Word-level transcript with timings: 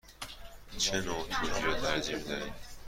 چه 0.77 1.01
نوع 1.01 1.27
توری 1.29 1.61
را 1.63 1.81
ترجیح 1.81 2.15
می 2.15 2.23
دهید؟ 2.23 2.53